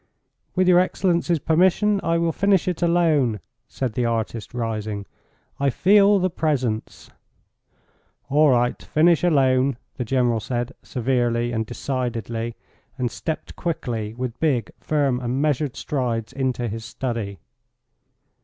"With 0.55 0.67
your 0.67 0.79
excellency's 0.79 1.37
permission 1.37 2.01
I 2.01 2.17
will 2.17 2.31
finish 2.31 2.67
it 2.67 2.81
alone," 2.81 3.39
said 3.67 3.93
the 3.93 4.03
artist, 4.03 4.51
rising. 4.51 5.05
"I 5.59 5.69
feel 5.69 6.17
the 6.17 6.31
presence." 6.31 7.11
"All 8.27 8.49
right, 8.49 8.81
finish 8.81 9.23
alone," 9.23 9.77
the 9.97 10.03
General 10.03 10.39
said, 10.39 10.73
severely 10.81 11.51
and 11.51 11.67
decidedly, 11.67 12.55
and 12.97 13.11
stepped 13.11 13.55
quickly, 13.55 14.15
with 14.15 14.39
big, 14.39 14.71
firm 14.79 15.19
and 15.19 15.39
measured 15.39 15.75
strides, 15.75 16.33
into 16.33 16.67
his 16.67 16.83
study. 16.83 17.37